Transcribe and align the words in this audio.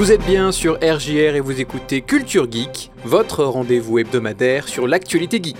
Vous 0.00 0.12
êtes 0.12 0.24
bien 0.24 0.50
sur 0.50 0.76
RJR 0.76 1.34
et 1.34 1.40
vous 1.40 1.60
écoutez 1.60 2.00
Culture 2.00 2.50
Geek, 2.50 2.90
votre 3.04 3.44
rendez-vous 3.44 3.98
hebdomadaire 3.98 4.66
sur 4.66 4.86
l'actualité 4.86 5.42
geek. 5.42 5.58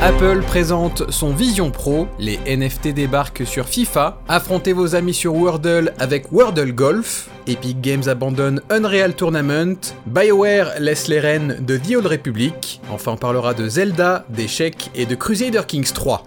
Apple 0.00 0.40
présente 0.40 1.10
son 1.10 1.34
Vision 1.34 1.70
Pro, 1.70 2.08
les 2.18 2.38
NFT 2.46 2.94
débarquent 2.94 3.46
sur 3.46 3.68
FIFA, 3.68 4.22
affrontez 4.26 4.72
vos 4.72 4.94
amis 4.94 5.12
sur 5.12 5.34
Wordle 5.34 5.92
avec 5.98 6.32
Wordle 6.32 6.72
Golf, 6.72 7.28
Epic 7.46 7.82
Games 7.82 8.08
abandonne 8.08 8.62
Unreal 8.70 9.14
Tournament, 9.14 9.94
BioWare 10.06 10.80
laisse 10.80 11.08
les 11.08 11.20
rênes 11.20 11.58
de 11.60 11.76
The 11.76 11.96
Old 11.96 12.06
Republic, 12.06 12.80
enfin 12.90 13.12
on 13.12 13.16
parlera 13.18 13.52
de 13.52 13.68
Zelda, 13.68 14.24
d'échecs 14.30 14.90
et 14.94 15.04
de 15.04 15.14
Crusader 15.14 15.66
Kings 15.68 15.92
3. 15.92 16.24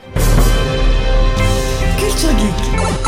Culture 1.97 2.30
Geek. 2.38 3.05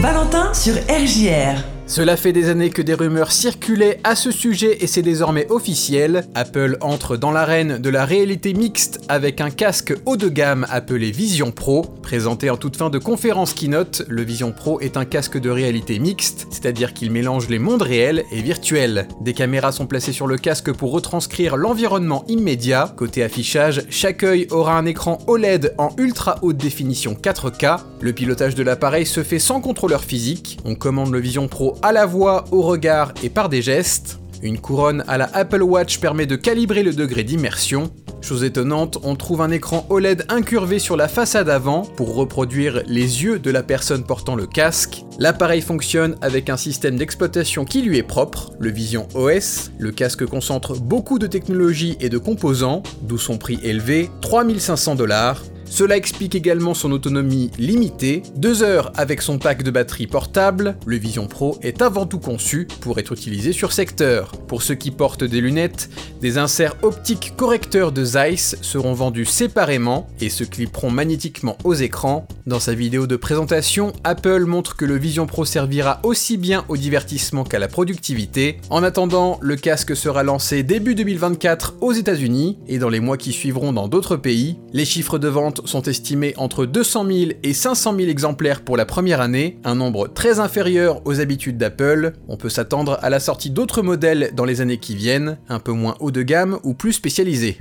Valentin 0.00 0.52
sur 0.52 0.74
RJR. 0.74 1.74
Cela 1.86 2.16
fait 2.16 2.32
des 2.32 2.48
années 2.48 2.70
que 2.70 2.80
des 2.80 2.94
rumeurs 2.94 3.30
circulaient 3.30 4.00
à 4.04 4.16
ce 4.16 4.30
sujet 4.30 4.78
et 4.80 4.86
c'est 4.86 5.02
désormais 5.02 5.46
officiel. 5.50 6.24
Apple 6.34 6.78
entre 6.80 7.18
dans 7.18 7.30
l'arène 7.30 7.76
de 7.76 7.90
la 7.90 8.06
réalité 8.06 8.54
mixte 8.54 9.02
avec 9.10 9.42
un 9.42 9.50
casque 9.50 9.94
haut 10.06 10.16
de 10.16 10.30
gamme 10.30 10.66
appelé 10.70 11.10
Vision 11.10 11.50
Pro. 11.50 11.82
Présenté 12.02 12.48
en 12.48 12.56
toute 12.56 12.78
fin 12.78 12.88
de 12.88 12.98
conférence 12.98 13.52
keynote, 13.52 14.02
le 14.08 14.22
Vision 14.22 14.50
Pro 14.50 14.80
est 14.80 14.96
un 14.96 15.04
casque 15.04 15.38
de 15.38 15.50
réalité 15.50 15.98
mixte, 15.98 16.46
c'est-à-dire 16.50 16.94
qu'il 16.94 17.10
mélange 17.10 17.50
les 17.50 17.58
mondes 17.58 17.82
réels 17.82 18.24
et 18.32 18.40
virtuels. 18.40 19.06
Des 19.20 19.34
caméras 19.34 19.72
sont 19.72 19.86
placées 19.86 20.12
sur 20.12 20.26
le 20.26 20.38
casque 20.38 20.72
pour 20.72 20.90
retranscrire 20.90 21.58
l'environnement 21.58 22.24
immédiat. 22.28 22.94
Côté 22.96 23.22
affichage, 23.22 23.82
chaque 23.90 24.22
œil 24.22 24.46
aura 24.50 24.78
un 24.78 24.86
écran 24.86 25.18
OLED 25.26 25.74
en 25.76 25.90
ultra 25.98 26.38
haute 26.40 26.56
définition 26.56 27.12
4K. 27.12 27.80
Le 28.00 28.12
pilotage 28.14 28.54
de 28.54 28.62
l'appareil 28.62 29.04
se 29.04 29.22
fait 29.22 29.38
sans 29.44 29.60
contrôleur 29.60 30.04
physique. 30.04 30.58
On 30.64 30.74
commande 30.74 31.12
le 31.12 31.20
Vision 31.20 31.48
Pro 31.48 31.76
à 31.82 31.92
la 31.92 32.06
voix, 32.06 32.46
au 32.50 32.62
regard 32.62 33.12
et 33.22 33.28
par 33.28 33.50
des 33.50 33.60
gestes. 33.60 34.18
Une 34.42 34.58
couronne 34.58 35.04
à 35.06 35.18
la 35.18 35.28
Apple 35.34 35.62
Watch 35.62 36.00
permet 36.00 36.24
de 36.24 36.34
calibrer 36.34 36.82
le 36.82 36.94
degré 36.94 37.24
d'immersion. 37.24 37.90
Chose 38.22 38.42
étonnante, 38.42 38.96
on 39.02 39.16
trouve 39.16 39.42
un 39.42 39.50
écran 39.50 39.84
OLED 39.90 40.24
incurvé 40.30 40.78
sur 40.78 40.96
la 40.96 41.08
façade 41.08 41.50
avant 41.50 41.82
pour 41.82 42.14
reproduire 42.14 42.82
les 42.86 43.22
yeux 43.22 43.38
de 43.38 43.50
la 43.50 43.62
personne 43.62 44.04
portant 44.04 44.34
le 44.34 44.46
casque. 44.46 45.04
L'appareil 45.18 45.60
fonctionne 45.60 46.16
avec 46.22 46.48
un 46.48 46.56
système 46.56 46.96
d'exploitation 46.96 47.66
qui 47.66 47.82
lui 47.82 47.98
est 47.98 48.02
propre, 48.02 48.52
le 48.58 48.70
Vision 48.70 49.06
OS. 49.14 49.72
Le 49.78 49.92
casque 49.92 50.24
concentre 50.24 50.80
beaucoup 50.80 51.18
de 51.18 51.26
technologies 51.26 51.98
et 52.00 52.08
de 52.08 52.16
composants, 52.16 52.82
d'où 53.02 53.18
son 53.18 53.36
prix 53.36 53.60
élevé, 53.62 54.08
3500 54.22 54.94
dollars. 54.94 55.42
Cela 55.74 55.96
explique 55.96 56.36
également 56.36 56.72
son 56.72 56.92
autonomie 56.92 57.50
limitée, 57.58 58.22
2 58.36 58.62
heures 58.62 58.92
avec 58.94 59.20
son 59.20 59.38
pack 59.38 59.64
de 59.64 59.72
batterie 59.72 60.06
portable, 60.06 60.76
le 60.86 60.94
Vision 60.94 61.26
Pro 61.26 61.58
est 61.62 61.82
avant 61.82 62.06
tout 62.06 62.20
conçu 62.20 62.68
pour 62.80 63.00
être 63.00 63.12
utilisé 63.12 63.50
sur 63.50 63.72
secteur. 63.72 64.30
Pour 64.46 64.62
ceux 64.62 64.76
qui 64.76 64.92
portent 64.92 65.24
des 65.24 65.40
lunettes, 65.40 65.90
des 66.20 66.38
inserts 66.38 66.76
optiques 66.82 67.32
correcteurs 67.36 67.90
de 67.90 68.04
Zeiss 68.04 68.56
seront 68.62 68.94
vendus 68.94 69.24
séparément 69.24 70.06
et 70.20 70.30
se 70.30 70.44
clipperont 70.44 70.92
magnétiquement 70.92 71.58
aux 71.64 71.74
écrans. 71.74 72.28
Dans 72.46 72.60
sa 72.60 72.72
vidéo 72.72 73.08
de 73.08 73.16
présentation, 73.16 73.92
Apple 74.04 74.44
montre 74.44 74.76
que 74.76 74.84
le 74.84 74.96
Vision 74.96 75.26
Pro 75.26 75.44
servira 75.44 75.98
aussi 76.04 76.36
bien 76.36 76.64
au 76.68 76.76
divertissement 76.76 77.42
qu'à 77.42 77.58
la 77.58 77.66
productivité. 77.66 78.60
En 78.70 78.84
attendant, 78.84 79.40
le 79.42 79.56
casque 79.56 79.96
sera 79.96 80.22
lancé 80.22 80.62
début 80.62 80.94
2024 80.94 81.78
aux 81.80 81.92
États-Unis 81.92 82.58
et 82.68 82.78
dans 82.78 82.90
les 82.90 83.00
mois 83.00 83.16
qui 83.16 83.32
suivront 83.32 83.72
dans 83.72 83.88
d'autres 83.88 84.16
pays. 84.16 84.56
Les 84.72 84.84
chiffres 84.84 85.18
de 85.18 85.26
vente 85.26 85.62
sont 85.64 85.82
estimés 85.82 86.34
entre 86.36 86.66
200 86.66 87.06
000 87.06 87.30
et 87.42 87.52
500 87.52 87.96
000 87.96 88.08
exemplaires 88.08 88.62
pour 88.62 88.76
la 88.76 88.86
première 88.86 89.20
année, 89.20 89.58
un 89.64 89.74
nombre 89.74 90.08
très 90.08 90.40
inférieur 90.40 91.00
aux 91.04 91.20
habitudes 91.20 91.58
d'Apple. 91.58 92.12
On 92.28 92.36
peut 92.36 92.48
s'attendre 92.48 92.98
à 93.02 93.10
la 93.10 93.20
sortie 93.20 93.50
d'autres 93.50 93.82
modèles 93.82 94.30
dans 94.34 94.44
les 94.44 94.60
années 94.60 94.78
qui 94.78 94.94
viennent, 94.94 95.38
un 95.48 95.58
peu 95.58 95.72
moins 95.72 95.96
haut 96.00 96.10
de 96.10 96.22
gamme 96.22 96.58
ou 96.62 96.74
plus 96.74 96.92
spécialisés. 96.92 97.58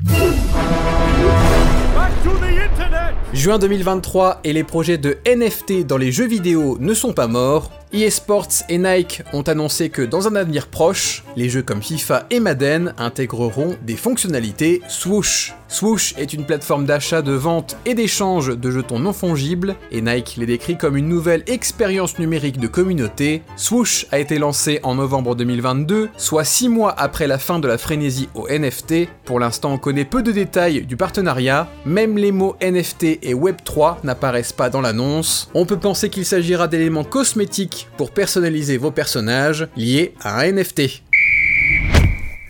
Juin 3.34 3.58
2023 3.58 4.42
et 4.44 4.53
les 4.53 4.63
projets 4.63 5.00
de 5.00 5.18
NFT 5.25 5.88
dans 5.88 5.97
les 5.97 6.12
jeux 6.12 6.28
vidéo 6.28 6.78
ne 6.80 6.94
sont 6.94 7.13
pas 7.13 7.28
morts. 7.28 7.72
eSports 7.94 8.64
et 8.70 8.80
Nike 8.80 9.22
ont 9.34 9.44
annoncé 9.44 9.90
que 9.90 10.02
dans 10.02 10.28
un 10.28 10.36
avenir 10.36 10.68
proche, 10.68 11.24
les 11.36 11.48
jeux 11.48 11.62
comme 11.62 11.84
FIFA 11.84 12.26
et 12.31 12.40
Madden 12.40 12.94
intégreront 12.98 13.76
des 13.84 13.96
fonctionnalités 13.96 14.81
Swoosh. 14.88 15.54
Swoosh 15.68 16.14
est 16.18 16.34
une 16.34 16.46
plateforme 16.46 16.86
d'achat, 16.86 17.22
de 17.22 17.31
vente 17.31 17.78
et 17.86 17.96
d'échange 17.96 18.56
de 18.56 18.72
jetons 18.72 19.00
non 19.00 19.14
fongibles 19.14 19.76
et 19.92 20.02
Nike 20.02 20.36
les 20.38 20.46
décrit 20.46 20.78
comme 20.78 20.98
une 20.98 21.08
nouvelle 21.08 21.44
expérience 21.48 22.20
numérique 22.20 22.59
de 22.59 22.68
communauté. 22.68 23.42
Swoosh 23.56 24.06
a 24.12 24.20
été 24.20 24.38
lancé 24.38 24.80
en 24.84 24.96
novembre 24.96 25.36
2022, 25.36 26.10
soit 26.18 26.44
6 26.44 26.70
mois 26.70 26.94
après 26.98 27.28
la 27.28 27.40
fin 27.40 27.60
de 27.60 27.68
la 27.68 27.78
frénésie 27.78 28.30
au 28.36 28.48
NFT. 28.48 29.08
Pour 29.25 29.40
l'instant, 29.40 29.74
on 29.74 29.78
connaît 29.78 30.06
peu 30.06 30.22
de 30.22 30.31
détails 30.31 30.86
du 30.86 30.96
partenariat, 30.96 31.68
même 31.86 32.18
les 32.18 32.31
mots 32.31 32.56
NFT 32.62 33.04
et 33.22 33.34
Web3 33.34 33.98
n'apparaissent 34.04 34.54
pas 34.54 34.70
dans 34.70 34.81
l'annonce. 34.81 35.50
On 35.54 35.66
peut 35.66 35.80
penser 35.80 36.10
qu'il 36.10 36.25
s'agira 36.25 36.68
d'éléments 36.68 37.04
cosmétiques 37.04 37.82
pour 37.97 38.11
personnaliser 38.11 38.77
vos 38.77 38.91
personnages 38.91 39.67
liés 39.75 40.13
à 40.21 40.39
un 40.41 40.51
NFT. 40.51 41.03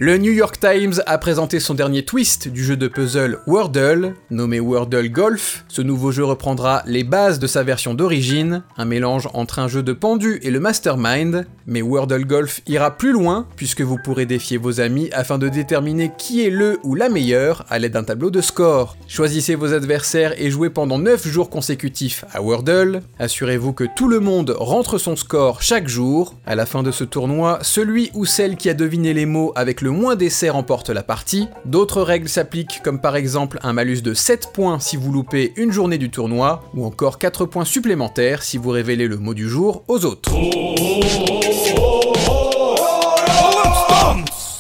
Le 0.06 0.18
New 0.18 0.34
York 0.34 0.60
Times 0.60 1.02
a 1.06 1.18
présenté 1.18 1.62
son 1.62 1.76
dernier 1.76 2.04
twist 2.04 2.50
du 2.50 2.62
jeu 2.62 2.76
de 2.76 2.90
puzzle 2.90 3.40
Wordle, 3.48 4.16
nommé 4.32 4.60
Wordle 4.60 5.08
Golf. 5.08 5.64
Ce 5.70 5.82
nouveau 5.82 6.12
jeu 6.12 6.26
reprendra 6.26 6.84
les 6.86 7.06
bases 7.06 7.40
de 7.40 7.48
sa 7.48 7.64
version 7.64 7.94
d'origine, 7.94 8.64
un 8.76 8.84
mélange 8.84 9.30
entre 9.34 9.60
un 9.60 9.70
jeu 9.70 9.82
de 9.82 9.94
pendu 9.94 10.42
et 10.44 10.52
le 10.52 10.60
Mastermind. 10.60 11.46
Mais 11.68 11.82
Wordle 11.82 12.26
Golf 12.26 12.60
ira 12.68 12.98
plus 12.98 13.14
loin, 13.14 13.48
puisque 13.56 13.80
vous 13.80 13.98
pourrez 13.98 14.26
défier 14.26 14.58
vos 14.58 14.82
amis 14.82 15.10
afin 15.14 15.38
de 15.38 15.48
déterminer 15.48 16.12
qui 16.18 16.46
est 16.46 16.50
le 16.50 16.80
ou 16.84 16.96
la 16.96 17.08
meilleure 17.08 17.64
à 17.70 17.80
l'aide 17.80 17.94
d'un 17.94 18.04
tableau 18.04 18.30
de 18.30 18.42
score. 18.42 18.98
Choisissez 19.08 19.56
vos 19.56 19.74
adversaires 19.74 20.34
et 20.38 20.52
jouez 20.52 20.70
pendant 20.70 21.00
9 21.00 21.26
jours 21.26 21.50
consécutifs 21.50 22.26
à 22.34 22.42
Wordle. 22.42 23.04
Assurez-vous 23.20 23.72
que 23.72 23.86
tout 23.96 24.10
le 24.10 24.20
monde 24.20 24.54
rentre 24.60 24.98
son 24.98 25.16
score 25.16 25.62
chaque 25.62 25.88
jour. 25.88 26.36
À 26.46 26.56
la 26.56 26.66
fin 26.66 26.84
de 26.84 26.92
ce 26.92 27.06
tournoi, 27.06 27.60
celui 27.62 28.12
ou 28.14 28.26
celle 28.26 28.58
qui 28.58 28.70
a 28.70 28.74
deviné 28.74 29.14
les 29.14 29.26
mots 29.26 29.54
avec 29.56 29.80
le 29.80 29.93
moins 29.94 30.18
d'essais 30.18 30.50
remporte 30.50 30.90
la 30.90 31.04
partie. 31.04 31.48
D'autres 31.66 32.02
règles 32.02 32.28
s'appliquent 32.28 32.82
comme 32.84 33.00
par 33.00 33.16
exemple 33.16 33.60
un 33.64 33.72
malus 33.72 34.02
de 34.02 34.14
7 34.14 34.50
points 34.54 34.80
si 34.80 34.98
vous 34.98 35.12
loupez 35.12 35.54
une 35.56 35.72
journée 35.72 35.98
du 35.98 36.10
tournoi, 36.10 36.64
ou 36.74 36.86
encore 36.86 37.20
4 37.20 37.46
points 37.46 37.66
supplémentaires 37.66 38.44
si 38.44 38.58
vous 38.58 38.72
révélez 38.72 39.08
le 39.08 39.18
mot 39.18 39.34
du 39.34 39.48
jour 39.48 39.84
aux 39.88 40.04
autres. 40.06 40.32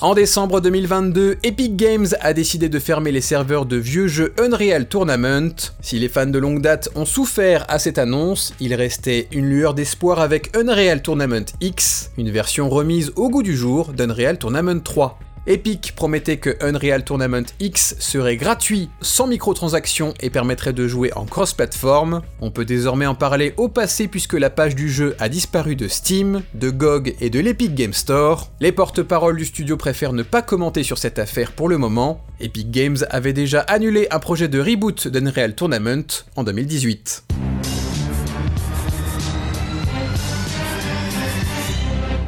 En 0.03 0.15
décembre 0.15 0.59
2022, 0.59 1.37
Epic 1.43 1.77
Games 1.77 2.07
a 2.19 2.33
décidé 2.33 2.67
de 2.67 2.77
fermer 2.77 3.13
les 3.13 3.21
serveurs 3.21 3.65
de 3.65 3.77
vieux 3.77 4.07
jeux 4.07 4.33
Unreal 4.37 4.89
Tournament. 4.89 5.71
Si 5.79 5.97
les 5.97 6.09
fans 6.09 6.25
de 6.25 6.37
longue 6.37 6.59
date 6.59 6.89
ont 6.95 7.05
souffert 7.05 7.63
à 7.69 7.79
cette 7.79 7.97
annonce, 7.97 8.53
il 8.59 8.73
restait 8.73 9.29
une 9.31 9.45
lueur 9.45 9.73
d'espoir 9.73 10.19
avec 10.19 10.57
Unreal 10.57 11.01
Tournament 11.01 11.45
X, 11.61 12.11
une 12.17 12.31
version 12.31 12.67
remise 12.67 13.13
au 13.15 13.29
goût 13.29 13.43
du 13.43 13.55
jour 13.55 13.93
d'Unreal 13.93 14.37
Tournament 14.37 14.81
3. 14.83 15.17
Epic 15.45 15.93
promettait 15.95 16.37
que 16.37 16.55
Unreal 16.61 17.03
Tournament 17.03 17.43
X 17.59 17.97
serait 17.99 18.37
gratuit, 18.37 18.89
sans 19.01 19.27
microtransactions 19.27 20.13
et 20.21 20.29
permettrait 20.29 20.71
de 20.71 20.87
jouer 20.87 21.11
en 21.17 21.25
cross-platform. 21.25 22.21
On 22.39 22.49
peut 22.49 22.63
désormais 22.63 23.05
en 23.05 23.15
parler 23.15 23.53
au 23.57 23.67
passé 23.67 24.07
puisque 24.07 24.33
la 24.33 24.49
page 24.49 24.73
du 24.73 24.89
jeu 24.89 25.17
a 25.19 25.27
disparu 25.27 25.75
de 25.75 25.89
Steam, 25.89 26.43
de 26.53 26.69
GOG 26.69 27.15
et 27.19 27.29
de 27.29 27.41
l'Epic 27.41 27.75
Game 27.75 27.93
Store. 27.93 28.51
Les 28.61 28.71
porte-paroles 28.71 29.35
du 29.35 29.45
studio 29.45 29.75
préfèrent 29.75 30.13
ne 30.13 30.23
pas 30.23 30.41
commenter 30.41 30.83
sur 30.83 30.97
cette 30.97 31.19
affaire 31.19 31.51
pour 31.51 31.67
le 31.67 31.77
moment. 31.77 32.23
Epic 32.39 32.71
Games 32.71 32.97
avait 33.09 33.33
déjà 33.33 33.61
annulé 33.61 34.07
un 34.11 34.19
projet 34.19 34.47
de 34.47 34.61
reboot 34.61 35.09
d'Unreal 35.09 35.55
Tournament 35.55 36.23
en 36.37 36.45
2018. 36.45 37.25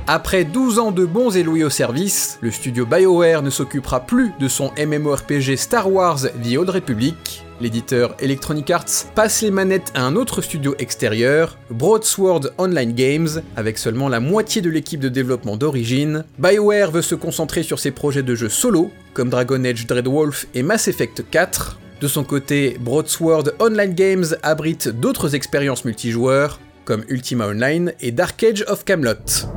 Après 0.07 0.43
12 0.43 0.77
ans 0.77 0.91
de 0.91 1.03
bons 1.03 1.35
et 1.35 1.41
loyaux 1.41 1.71
services, 1.71 2.37
le 2.41 2.51
studio 2.51 2.85
BioWare 2.85 3.41
ne 3.41 3.49
s'occupera 3.49 4.01
plus 4.01 4.33
de 4.39 4.47
son 4.47 4.71
MMORPG 4.77 5.55
Star 5.55 5.91
Wars 5.91 6.21
The 6.21 6.57
Old 6.59 6.69
Republic. 6.69 7.43
L'éditeur 7.59 8.15
Electronic 8.19 8.69
Arts 8.69 8.85
passe 9.15 9.41
les 9.41 9.49
manettes 9.49 9.91
à 9.95 10.03
un 10.03 10.15
autre 10.15 10.43
studio 10.43 10.75
extérieur, 10.77 11.57
Broadsword 11.71 12.51
Online 12.59 12.93
Games, 12.93 13.41
avec 13.55 13.79
seulement 13.79 14.07
la 14.07 14.19
moitié 14.19 14.61
de 14.61 14.69
l'équipe 14.69 14.99
de 14.99 15.09
développement 15.09 15.57
d'origine. 15.57 16.23
BioWare 16.37 16.91
veut 16.91 17.01
se 17.01 17.15
concentrer 17.15 17.63
sur 17.63 17.79
ses 17.79 17.89
projets 17.89 18.21
de 18.21 18.35
jeux 18.35 18.49
solo, 18.49 18.91
comme 19.15 19.29
Dragon 19.29 19.63
Age 19.65 19.87
Dreadwolf 19.87 20.45
et 20.53 20.61
Mass 20.61 20.87
Effect 20.87 21.23
4. 21.31 21.79
De 21.99 22.07
son 22.07 22.23
côté, 22.23 22.77
Broadsword 22.79 23.53
Online 23.59 23.95
Games 23.95 24.25
abrite 24.43 24.87
d'autres 24.87 25.33
expériences 25.33 25.83
multijoueurs, 25.83 26.59
comme 26.83 27.03
Ultima 27.09 27.47
Online 27.47 27.93
et 28.01 28.11
Dark 28.11 28.43
Age 28.43 28.63
of 28.67 28.85
Camelot. 28.85 29.47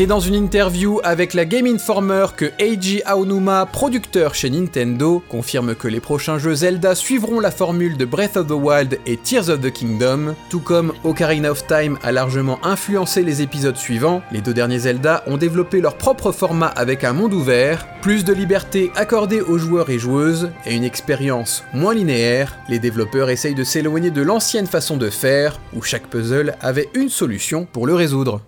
C'est 0.00 0.06
dans 0.06 0.18
une 0.18 0.34
interview 0.34 0.98
avec 1.04 1.34
la 1.34 1.44
Game 1.44 1.66
Informer 1.66 2.28
que 2.34 2.46
Eiji 2.58 3.02
Aonuma, 3.04 3.66
producteur 3.66 4.34
chez 4.34 4.48
Nintendo, 4.48 5.22
confirme 5.28 5.74
que 5.74 5.88
les 5.88 6.00
prochains 6.00 6.38
jeux 6.38 6.54
Zelda 6.54 6.94
suivront 6.94 7.38
la 7.38 7.50
formule 7.50 7.98
de 7.98 8.06
Breath 8.06 8.38
of 8.38 8.46
the 8.46 8.52
Wild 8.52 8.98
et 9.04 9.18
Tears 9.18 9.50
of 9.50 9.60
the 9.60 9.70
Kingdom, 9.70 10.36
tout 10.48 10.60
comme 10.60 10.94
Ocarina 11.04 11.50
of 11.50 11.66
Time 11.66 11.98
a 12.02 12.12
largement 12.12 12.64
influencé 12.64 13.22
les 13.22 13.42
épisodes 13.42 13.76
suivants, 13.76 14.22
les 14.32 14.40
deux 14.40 14.54
derniers 14.54 14.78
Zelda 14.78 15.22
ont 15.26 15.36
développé 15.36 15.82
leur 15.82 15.98
propre 15.98 16.32
format 16.32 16.68
avec 16.68 17.04
un 17.04 17.12
monde 17.12 17.34
ouvert, 17.34 17.86
plus 18.00 18.24
de 18.24 18.32
liberté 18.32 18.90
accordée 18.96 19.42
aux 19.42 19.58
joueurs 19.58 19.90
et 19.90 19.98
joueuses, 19.98 20.48
et 20.64 20.74
une 20.74 20.84
expérience 20.84 21.62
moins 21.74 21.92
linéaire, 21.92 22.58
les 22.70 22.78
développeurs 22.78 23.28
essayent 23.28 23.54
de 23.54 23.64
s'éloigner 23.64 24.10
de 24.10 24.22
l'ancienne 24.22 24.66
façon 24.66 24.96
de 24.96 25.10
faire, 25.10 25.60
où 25.76 25.82
chaque 25.82 26.06
puzzle 26.06 26.54
avait 26.62 26.88
une 26.94 27.10
solution 27.10 27.66
pour 27.70 27.86
le 27.86 27.92
résoudre. 27.92 28.40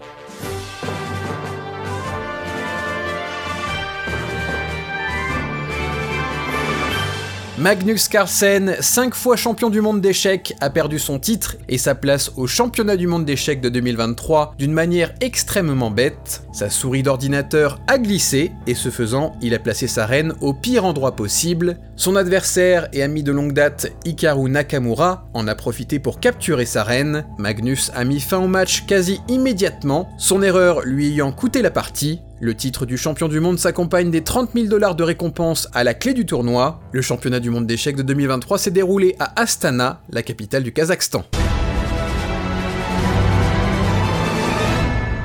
Magnus 7.63 8.09
Carlsen, 8.09 8.75
5 8.81 9.15
fois 9.15 9.37
champion 9.37 9.71
du 9.71 9.81
monde 9.81 10.01
d'échecs, 10.01 10.53
a 10.61 10.69
perdu 10.69 10.99
son 10.99 11.21
titre 11.21 11.59
et 11.69 11.79
sa 11.79 11.95
place 11.95 12.33
au 12.37 12.49
championnat 12.49 12.97
du 12.97 13.07
monde 13.07 13.25
d'échecs 13.25 13.61
de 13.61 13.69
2023 13.69 14.57
d'une 14.59 14.73
manière 14.73 15.15
extrêmement 15.21 15.93
bête. 15.93 16.43
Sa 16.53 16.71
souris 16.71 17.05
d'ordinateur 17.05 17.79
a 17.87 17.99
glissé 17.99 18.51
et 18.67 18.75
ce 18.75 18.91
faisant, 18.91 19.37
il 19.43 19.55
a 19.55 19.61
placé 19.61 19.87
sa 19.87 20.07
reine 20.07 20.35
au 20.41 20.55
pire 20.55 20.85
endroit 20.85 21.15
possible. 21.15 21.79
Son 22.03 22.17
adversaire 22.17 22.89
et 22.93 23.05
ami 23.05 23.23
de 23.23 23.31
longue 23.31 23.53
date, 23.53 23.93
Hikaru 24.05 24.51
Nakamura, 24.51 25.29
en 25.35 25.47
a 25.47 25.55
profité 25.55 26.01
pour 26.01 26.19
capturer 26.19 26.67
sa 26.67 26.83
reine. 26.83 27.25
Magnus 27.39 27.93
a 27.95 28.03
mis 28.03 28.19
fin 28.19 28.39
au 28.39 28.49
match 28.49 28.87
quasi 28.87 29.21
immédiatement, 29.29 30.09
son 30.19 30.43
erreur 30.43 30.81
lui 30.81 31.13
ayant 31.13 31.31
coûté 31.31 31.63
la 31.63 31.71
partie. 31.71 32.19
Le 32.41 32.57
titre 32.57 32.87
du 32.87 32.97
champion 32.97 33.29
du 33.29 33.39
monde 33.39 33.61
s'accompagne 33.61 34.11
des 34.11 34.25
30 34.25 34.51
000 34.53 34.67
dollars 34.67 34.97
de 34.97 35.05
récompense 35.05 35.69
à 35.75 35.85
la 35.85 35.95
clé 35.95 36.13
du 36.13 36.27
tournoi. 36.27 36.81
Le 36.91 37.03
championnat 37.03 37.39
du 37.39 37.51
monde 37.51 37.69
d'échecs 37.69 37.95
de 37.95 38.03
2023 38.03 38.59
s'est 38.59 38.73
déroulé 38.73 39.15
à 39.21 39.41
Astana, 39.41 40.01
la 40.11 40.25
capitale 40.25 40.65
du 40.65 40.73
Kazakhstan. 40.73 41.25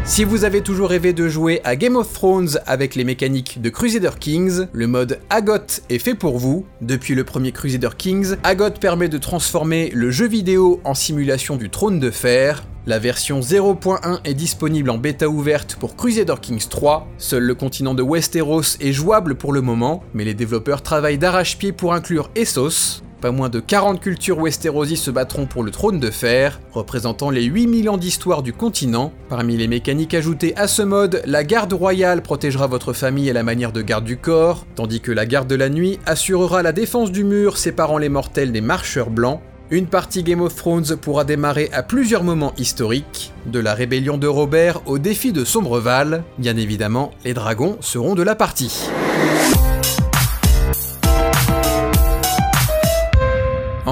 Si 0.08 0.24
vous 0.24 0.46
avez 0.46 0.62
toujours 0.62 0.90
rêvé 0.90 1.12
de 1.12 1.28
jouer 1.28 1.60
à 1.66 1.76
Game 1.76 1.98
of 1.98 2.12
Thrones 2.14 2.60
avec 2.66 2.96
les 2.96 3.04
mécaniques 3.04 3.62
de 3.62 3.70
Crusader 3.70 4.12
Kings, 4.18 4.66
le 4.72 4.88
mode 4.88 5.20
Agot 5.30 5.82
est 5.90 6.00
fait 6.00 6.16
pour 6.16 6.40
vous. 6.40 6.66
Depuis 6.80 7.14
le 7.14 7.26
premier 7.26 7.52
Crusader 7.52 7.90
Kings, 7.96 8.36
Agot 8.44 8.72
permet 8.80 9.10
de 9.10 9.18
transformer 9.18 9.92
le 9.94 10.10
jeu 10.10 10.26
vidéo 10.26 10.80
en 10.86 10.94
simulation 10.94 11.58
du 11.58 11.70
trône 11.70 12.00
de 12.00 12.10
fer. 12.10 12.64
La 12.88 13.00
version 13.00 13.42
0.1 13.42 14.22
est 14.24 14.34
disponible 14.34 14.90
en 14.92 14.98
bêta 14.98 15.28
ouverte 15.28 15.76
pour 15.76 15.98
Crusader 15.98 16.36
Kings 16.42 16.68
3. 16.70 17.06
Seul 17.18 17.44
le 17.44 17.54
continent 17.54 17.94
de 17.94 18.02
Westeros 18.02 18.78
est 18.80 18.94
jouable 18.94 19.36
pour 19.36 19.52
le 19.52 19.62
moment, 19.62 20.04
mais 20.14 20.24
les 20.24 20.34
développeurs 20.34 20.82
travaillent 20.82 21.18
d'arrache-pied 21.18 21.74
pour 21.74 21.94
inclure 21.94 22.32
Essos. 22.34 23.04
Moins 23.32 23.50
de 23.50 23.60
40 23.60 24.00
cultures 24.00 24.40
Westerosi 24.40 24.98
se 24.98 25.12
battront 25.12 25.46
pour 25.46 25.64
le 25.64 25.72
trône 25.72 26.00
de 26.00 26.10
fer, 26.12 26.60
représentant 26.72 27.30
les 27.30 27.44
8000 27.44 27.90
ans 27.90 27.98
d'histoire 27.98 28.44
du 28.44 28.54
continent. 28.54 29.12
Parmi 29.30 29.58
les 29.58 29.68
mécaniques 29.68 30.14
ajoutées 30.14 30.56
à 30.56 30.68
ce 30.68 30.82
mode, 30.82 31.22
la 31.26 31.44
garde 31.44 31.74
royale 31.74 32.22
protégera 32.22 32.68
votre 32.68 32.94
famille 32.94 33.30
à 33.30 33.34
la 33.34 33.44
manière 33.44 33.72
de 33.72 33.82
garde 33.82 34.06
du 34.06 34.18
corps, 34.18 34.66
tandis 34.76 35.02
que 35.02 35.12
la 35.12 35.26
garde 35.26 35.48
de 35.48 35.56
la 35.56 35.70
nuit 35.70 36.00
assurera 36.06 36.64
la 36.64 36.72
défense 36.72 37.12
du 37.12 37.24
mur 37.24 37.58
séparant 37.58 37.98
les 37.98 38.10
mortels 38.10 38.52
des 38.52 38.62
marcheurs 38.62 39.10
blancs. 39.10 39.42
Une 39.70 39.88
partie 39.88 40.24
Game 40.24 40.42
of 40.42 40.56
Thrones 40.56 40.96
pourra 40.96 41.26
démarrer 41.26 41.70
à 41.74 41.84
plusieurs 41.84 42.24
moments 42.24 42.54
historiques, 42.58 43.34
de 43.46 43.60
la 43.60 43.74
rébellion 43.74 44.18
de 44.18 44.28
Robert 44.28 44.82
au 44.86 44.98
défi 44.98 45.34
de 45.34 45.44
Sombreval. 45.44 46.24
Bien 46.38 46.56
évidemment, 46.56 47.12
les 47.26 47.34
dragons 47.34 47.78
seront 47.82 48.16
de 48.16 48.24
la 48.24 48.36
partie. 48.36 48.88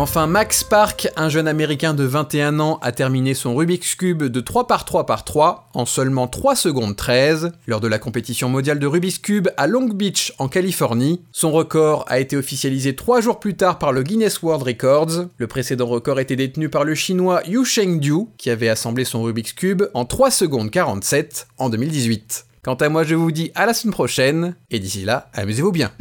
Enfin, 0.08 0.28
Max 0.28 0.64
Park, 0.64 1.10
un 1.16 1.30
jeune 1.30 1.48
américain 1.48 1.96
de 1.96 2.04
21 2.04 2.60
ans, 2.60 2.78
a 2.84 2.92
terminé 2.92 3.34
son 3.34 3.56
Rubik's 3.56 3.96
Cube 3.96 4.22
de 4.22 4.40
3 4.40 4.68
par 4.68 4.86
3 4.86 5.08
par 5.08 5.26
3 5.26 5.72
en 5.74 5.88
seulement 5.88 6.28
3 6.28 6.56
secondes 6.56 6.96
13 6.96 7.54
lors 7.66 7.80
de 7.80 7.88
la 7.88 7.98
compétition 7.98 8.48
mondiale 8.48 8.78
de 8.78 8.86
Rubik's 8.86 9.18
Cube 9.18 9.48
à 9.58 9.66
Long 9.66 9.88
Beach 9.88 10.32
en 10.38 10.48
Californie. 10.48 11.24
Son 11.32 11.52
record 11.52 12.06
a 12.08 12.20
été 12.20 12.38
officialisé 12.38 12.96
3 12.96 13.20
jours 13.20 13.40
plus 13.40 13.56
tard 13.56 13.80
par 13.80 13.92
le 13.92 14.04
Guinness 14.04 14.44
World 14.44 14.62
Records. 14.62 15.26
Le 15.38 15.48
précédent 15.48 15.88
record 15.88 16.20
était 16.20 16.36
détenu 16.36 16.70
par 16.70 16.84
le 16.84 16.94
chinois 16.94 17.42
Yu 17.48 17.66
Shengdu 17.66 18.28
qui 18.38 18.52
avait 18.52 18.70
assemblé 18.70 19.06
son 19.06 19.24
Rubik's 19.24 19.54
Cube 19.54 19.86
en 19.96 20.06
3 20.06 20.30
secondes 20.30 20.70
47 20.70 21.48
en 21.58 21.70
2018. 21.70 22.46
Quant 22.64 22.76
à 22.76 22.90
moi, 22.90 23.06
je 23.06 23.16
vous 23.16 23.32
dis 23.32 23.52
à 23.56 23.66
la 23.66 23.74
semaine 23.74 23.94
prochaine 23.94 24.56
et 24.70 24.78
d'ici 24.78 25.04
là, 25.04 25.32
amusez-vous 25.34 25.72
bien. 25.72 25.92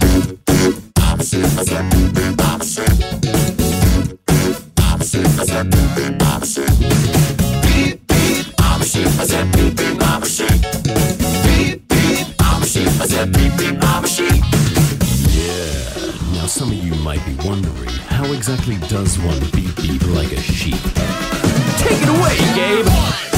Exactly 18.46 18.76
does 18.88 19.18
one 19.20 19.40
beep 19.52 19.74
beep 19.76 20.06
like 20.08 20.30
a 20.30 20.36
sheep? 20.36 20.74
Take 21.78 22.02
it 22.02 22.08
away, 22.10 22.36
Gabe! 22.54 23.33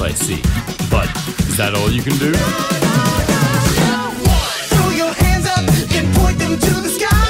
I 0.00 0.12
see. 0.12 0.40
But 0.90 1.08
is 1.48 1.56
that 1.56 1.74
all 1.74 1.90
you 1.90 2.02
can 2.02 2.16
do? 2.18 2.32
Throw 4.70 4.90
your 4.90 5.12
hands 5.12 5.46
up 5.46 5.64
and 5.96 6.14
point 6.14 6.38
them 6.38 6.58
to 6.58 6.80
the 6.80 6.88
sky. 6.88 7.27